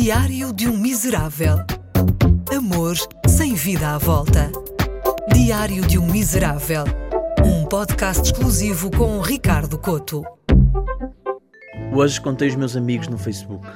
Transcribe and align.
Diário 0.00 0.52
de 0.52 0.68
um 0.68 0.76
Miserável. 0.76 1.56
Amor 2.56 2.96
sem 3.26 3.54
vida 3.54 3.96
à 3.96 3.98
volta. 3.98 4.48
Diário 5.34 5.84
de 5.84 5.98
um 5.98 6.06
Miserável. 6.06 6.84
Um 7.44 7.66
podcast 7.66 8.22
exclusivo 8.22 8.92
com 8.92 9.20
Ricardo 9.20 9.76
Coto. 9.76 10.22
Hoje 11.92 12.20
contei 12.20 12.46
os 12.46 12.54
meus 12.54 12.76
amigos 12.76 13.08
no 13.08 13.18
Facebook. 13.18 13.66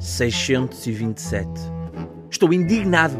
627. 0.00 1.46
Estou 2.30 2.50
indignado. 2.50 3.18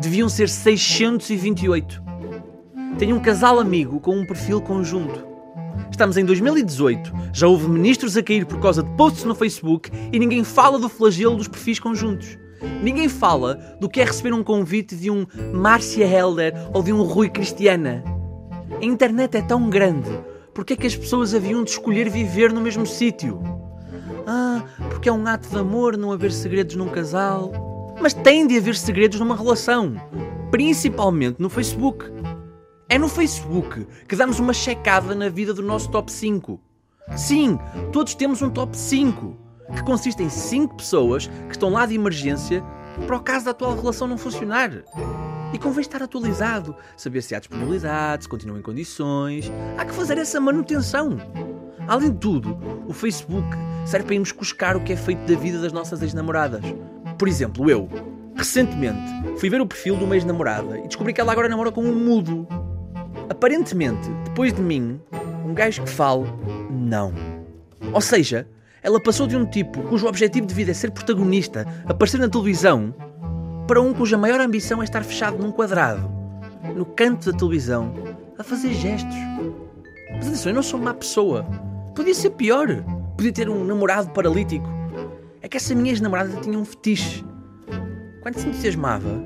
Deviam 0.00 0.30
ser 0.30 0.48
628. 0.48 2.02
Tenho 2.98 3.16
um 3.16 3.20
casal 3.20 3.60
amigo 3.60 4.00
com 4.00 4.16
um 4.16 4.24
perfil 4.24 4.62
conjunto. 4.62 5.29
Estamos 5.90 6.16
em 6.16 6.24
2018, 6.24 7.12
já 7.32 7.46
houve 7.46 7.68
ministros 7.68 8.16
a 8.16 8.22
cair 8.22 8.46
por 8.46 8.58
causa 8.60 8.82
de 8.82 8.90
posts 8.96 9.24
no 9.24 9.34
Facebook 9.34 9.90
e 10.12 10.18
ninguém 10.18 10.44
fala 10.44 10.78
do 10.78 10.88
flagelo 10.88 11.36
dos 11.36 11.48
perfis 11.48 11.78
conjuntos. 11.78 12.38
Ninguém 12.82 13.08
fala 13.08 13.56
do 13.80 13.88
que 13.88 14.00
é 14.00 14.04
receber 14.04 14.32
um 14.32 14.42
convite 14.42 14.94
de 14.96 15.10
um 15.10 15.26
Márcia 15.52 16.06
Helder 16.06 16.54
ou 16.72 16.82
de 16.82 16.92
um 16.92 17.02
Rui 17.02 17.28
Cristiana. 17.28 18.02
A 18.80 18.84
internet 18.84 19.36
é 19.36 19.42
tão 19.42 19.68
grande, 19.68 20.10
porque 20.54 20.74
é 20.74 20.76
que 20.76 20.86
as 20.86 20.96
pessoas 20.96 21.34
haviam 21.34 21.64
de 21.64 21.70
escolher 21.70 22.08
viver 22.08 22.52
no 22.52 22.60
mesmo 22.60 22.86
sítio? 22.86 23.42
Ah, 24.26 24.62
porque 24.90 25.08
é 25.08 25.12
um 25.12 25.26
ato 25.26 25.48
de 25.48 25.58
amor 25.58 25.96
não 25.96 26.12
haver 26.12 26.32
segredos 26.32 26.76
num 26.76 26.88
casal. 26.88 27.52
Mas 28.00 28.14
tem 28.14 28.46
de 28.46 28.56
haver 28.56 28.76
segredos 28.76 29.20
numa 29.20 29.36
relação, 29.36 29.94
principalmente 30.50 31.40
no 31.40 31.50
Facebook. 31.50 32.06
É 32.92 32.98
no 32.98 33.08
Facebook 33.08 33.86
que 34.08 34.16
damos 34.16 34.40
uma 34.40 34.52
checada 34.52 35.14
na 35.14 35.28
vida 35.28 35.54
do 35.54 35.62
nosso 35.62 35.88
top 35.92 36.10
5. 36.10 36.60
Sim, 37.16 37.56
todos 37.92 38.16
temos 38.16 38.42
um 38.42 38.50
top 38.50 38.76
5, 38.76 39.38
que 39.76 39.84
consiste 39.84 40.20
em 40.24 40.28
5 40.28 40.74
pessoas 40.74 41.28
que 41.28 41.52
estão 41.52 41.70
lá 41.70 41.86
de 41.86 41.94
emergência 41.94 42.64
para 43.06 43.16
o 43.16 43.20
caso 43.20 43.44
da 43.44 43.52
atual 43.52 43.76
relação 43.76 44.08
não 44.08 44.18
funcionar. 44.18 44.72
E 45.52 45.58
convém 45.58 45.82
estar 45.82 46.02
atualizado, 46.02 46.74
saber 46.96 47.22
se 47.22 47.32
há 47.32 47.38
disponibilidade, 47.38 48.24
se 48.24 48.28
continuam 48.28 48.58
em 48.58 48.62
condições. 48.62 49.48
Há 49.78 49.84
que 49.84 49.94
fazer 49.94 50.18
essa 50.18 50.40
manutenção. 50.40 51.16
Além 51.86 52.10
de 52.10 52.18
tudo, 52.18 52.58
o 52.88 52.92
Facebook 52.92 53.46
serve 53.86 54.06
para 54.06 54.14
irmos 54.14 54.32
cuscar 54.32 54.76
o 54.76 54.80
que 54.80 54.94
é 54.94 54.96
feito 54.96 55.32
da 55.32 55.38
vida 55.38 55.60
das 55.60 55.72
nossas 55.72 56.02
ex-namoradas. 56.02 56.64
Por 57.16 57.28
exemplo, 57.28 57.70
eu, 57.70 57.88
recentemente, 58.34 58.98
fui 59.38 59.48
ver 59.48 59.60
o 59.60 59.66
perfil 59.66 59.96
de 59.96 60.02
uma 60.02 60.16
ex-namorada 60.16 60.76
e 60.80 60.88
descobri 60.88 61.12
que 61.12 61.20
ela 61.20 61.30
agora 61.30 61.48
namora 61.48 61.70
com 61.70 61.84
um 61.84 61.94
mudo. 61.94 62.48
Aparentemente, 63.30 64.10
depois 64.24 64.52
de 64.52 64.60
mim, 64.60 65.00
um 65.46 65.54
gajo 65.54 65.84
que 65.84 65.88
fale, 65.88 66.24
não. 66.68 67.14
Ou 67.92 68.00
seja, 68.00 68.46
ela 68.82 69.00
passou 69.00 69.28
de 69.28 69.36
um 69.36 69.46
tipo 69.46 69.80
cujo 69.84 70.08
objetivo 70.08 70.48
de 70.48 70.52
vida 70.52 70.72
é 70.72 70.74
ser 70.74 70.90
protagonista, 70.90 71.64
aparecer 71.86 72.18
na 72.18 72.28
televisão, 72.28 72.92
para 73.68 73.80
um 73.80 73.94
cuja 73.94 74.18
maior 74.18 74.40
ambição 74.40 74.82
é 74.82 74.84
estar 74.84 75.04
fechado 75.04 75.38
num 75.38 75.52
quadrado, 75.52 76.10
no 76.74 76.84
canto 76.84 77.30
da 77.30 77.38
televisão, 77.38 77.94
a 78.36 78.42
fazer 78.42 78.72
gestos. 78.74 79.14
Mas 80.10 80.26
atenção, 80.26 80.50
eu 80.50 80.56
não 80.56 80.62
sou 80.62 80.80
má 80.80 80.92
pessoa. 80.92 81.46
Podia 81.94 82.14
ser 82.14 82.30
pior. 82.30 82.66
Podia 83.16 83.32
ter 83.32 83.48
um 83.48 83.64
namorado 83.64 84.10
paralítico. 84.10 84.68
É 85.40 85.48
que 85.48 85.56
essa 85.56 85.72
minha 85.72 85.92
ex-namorada 85.92 86.40
tinha 86.40 86.58
um 86.58 86.64
fetiche. 86.64 87.24
Quando 88.22 88.34
se 88.34 88.48
entusiasmava, 88.48 89.22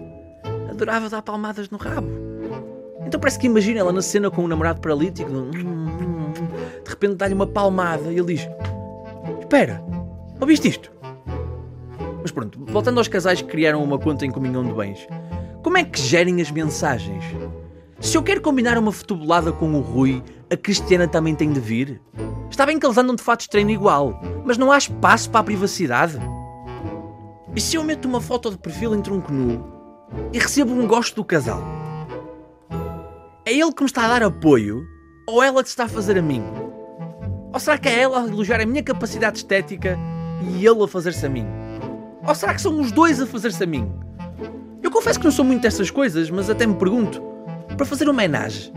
adorava 0.71 1.09
dar 1.09 1.23
palmadas 1.23 1.71
no 1.71 1.79
rabo. 1.79 2.34
Então 3.07 3.21
parece 3.21 3.39
que 3.39 3.47
imagina 3.47 3.81
ela 3.81 3.93
na 3.93 4.03
cena 4.03 4.31
com 4.31 4.45
um 4.45 4.49
namorado 4.49 4.81
paralítico, 4.81 5.31
de 5.31 6.91
repente 6.91 7.17
dá-lhe 7.17 7.35
uma 7.35 7.47
palmada 7.47 8.13
e 8.13 8.19
ele 8.19 8.35
diz: 8.35 8.49
Espera, 9.41 9.83
ouviste 10.41 10.69
isto? 10.69 10.91
Mas 12.23 12.31
pronto, 12.31 12.59
voltando 12.67 12.99
aos 12.99 13.09
casais 13.09 13.43
que 13.43 13.49
criaram 13.49 13.83
uma 13.83 13.99
conta 13.99 14.25
em 14.25 14.31
comunhão 14.31 14.65
de 14.65 14.73
bens, 14.73 15.07
como 15.63 15.79
é 15.79 15.85
que 15.85 16.01
gerem 16.01 16.41
as 16.41 16.51
mensagens? 16.51 17.25
Se 18.01 18.17
eu 18.17 18.23
quero 18.23 18.41
combinar 18.41 18.77
uma 18.77 18.93
futebolada 18.93 19.53
com 19.53 19.73
o 19.75 19.81
Rui, 19.81 20.23
a 20.51 20.57
Cristiana 20.57 21.07
também 21.07 21.35
tem 21.35 21.53
de 21.53 21.61
vir? 21.61 22.01
Está 22.51 22.67
bem 22.67 22.79
que 22.79 22.87
eles 22.87 22.99
andam 22.99 23.15
de 23.15 23.23
fatos 23.23 23.47
de 23.47 23.51
treino 23.51 23.71
igual, 23.71 24.21
mas 24.45 24.59
não 24.59 24.71
há 24.71 24.79
espaço 24.79 25.31
para 25.31 25.41
a 25.41 25.45
privacidade? 25.45 26.19
E 27.55 27.61
se 27.61 27.77
eu 27.77 27.85
meto 27.85 28.07
uma 28.07 28.21
foto 28.21 28.51
de 28.51 28.59
perfil 28.59 28.95
em 28.95 29.01
tronco 29.01 29.33
nu 29.33 29.65
e 30.33 30.39
recebo 30.39 30.73
um 30.73 30.87
gosto 30.87 31.17
do 31.17 31.25
casal? 31.25 31.84
É 33.47 33.53
ele 33.53 33.73
que 33.73 33.83
me 33.83 33.87
está 33.87 34.07
a 34.07 34.09
dar 34.09 34.23
apoio 34.23 34.89
ou 35.27 35.43
ela 35.43 35.63
que 35.63 35.69
está 35.69 35.85
a 35.85 35.89
fazer 35.89 36.17
a 36.17 36.23
mim? 36.23 36.43
Ou 37.53 37.61
será 37.61 37.77
que 37.77 37.91
é 37.91 38.01
ela 38.01 38.23
a 38.23 38.27
elogiar 38.27 38.59
a 38.59 38.65
minha 38.65 38.83
capacidade 38.83 39.37
estética 39.37 39.99
e 40.41 40.67
ele 40.67 40.83
a 40.83 40.89
fazer-se 40.89 41.27
a 41.27 41.29
mim? 41.29 41.45
Ou 42.27 42.35
será 42.35 42.55
que 42.55 42.63
são 42.63 42.81
os 42.81 42.91
dois 42.91 43.21
a 43.21 43.27
fazer-se 43.27 43.63
a 43.63 43.67
mim? 43.67 43.93
Eu 44.83 44.91
confesso 44.91 45.19
que 45.19 45.27
não 45.27 45.31
sou 45.33 45.45
muito 45.45 45.61
dessas 45.61 45.91
coisas, 45.91 46.31
mas 46.31 46.49
até 46.49 46.67
me 46.67 46.75
pergunto: 46.75 47.23
para 47.77 47.85
fazer 47.85 48.05
uma 48.05 48.15
homenagem, 48.15 48.73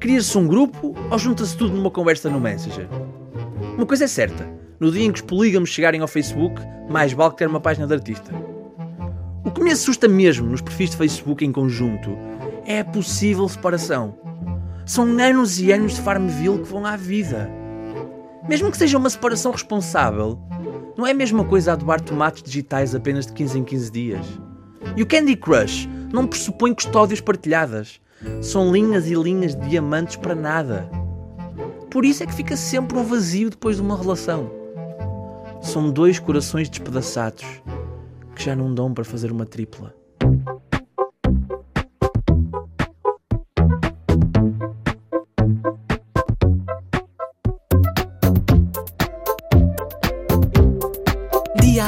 cria-se 0.00 0.36
um 0.36 0.48
grupo 0.48 0.92
ou 1.08 1.16
junta-se 1.16 1.56
tudo 1.56 1.76
numa 1.76 1.90
conversa 1.90 2.28
no 2.28 2.40
Messenger? 2.40 2.88
Uma 3.76 3.86
coisa 3.86 4.06
é 4.06 4.08
certa: 4.08 4.44
no 4.80 4.90
dia 4.90 5.04
em 5.04 5.12
que 5.12 5.20
os 5.20 5.24
polígamos 5.24 5.70
chegarem 5.70 6.00
ao 6.00 6.08
Facebook, 6.08 6.60
mais 6.90 7.12
vale 7.12 7.34
ter 7.34 7.46
uma 7.46 7.60
página 7.60 7.86
de 7.86 7.94
artista. 7.94 8.34
O 9.44 9.52
que 9.52 9.62
me 9.62 9.70
assusta 9.70 10.08
mesmo 10.08 10.48
nos 10.48 10.60
perfis 10.60 10.90
de 10.90 10.96
Facebook 10.96 11.44
em 11.44 11.52
conjunto 11.52 12.10
é 12.64 12.82
possível 12.82 13.48
separação. 13.48 14.14
São 14.86 15.04
anos 15.18 15.60
e 15.60 15.72
anos 15.72 15.94
de 15.94 16.00
Farmville 16.00 16.58
que 16.58 16.68
vão 16.68 16.84
à 16.84 16.96
vida. 16.96 17.50
Mesmo 18.48 18.70
que 18.70 18.76
seja 18.76 18.98
uma 18.98 19.10
separação 19.10 19.52
responsável, 19.52 20.38
não 20.96 21.06
é 21.06 21.12
a 21.12 21.14
mesma 21.14 21.44
coisa 21.44 21.72
adobar 21.72 22.00
tomates 22.00 22.42
digitais 22.42 22.94
apenas 22.94 23.26
de 23.26 23.32
15 23.32 23.58
em 23.58 23.64
15 23.64 23.90
dias. 23.90 24.26
E 24.96 25.02
o 25.02 25.06
Candy 25.06 25.36
Crush 25.36 25.88
não 26.12 26.26
pressupõe 26.26 26.74
custódias 26.74 27.20
partilhadas. 27.20 28.00
São 28.42 28.72
linhas 28.72 29.06
e 29.06 29.14
linhas 29.14 29.54
de 29.54 29.68
diamantes 29.68 30.16
para 30.16 30.34
nada. 30.34 30.90
Por 31.90 32.04
isso 32.04 32.22
é 32.22 32.26
que 32.26 32.34
fica 32.34 32.56
sempre 32.56 32.98
um 32.98 33.04
vazio 33.04 33.50
depois 33.50 33.76
de 33.76 33.82
uma 33.82 33.96
relação. 33.96 34.50
São 35.60 35.90
dois 35.90 36.18
corações 36.18 36.68
despedaçados 36.68 37.44
que 38.34 38.44
já 38.44 38.56
não 38.56 38.74
dão 38.74 38.92
para 38.92 39.04
fazer 39.04 39.30
uma 39.30 39.46
tripla. 39.46 39.99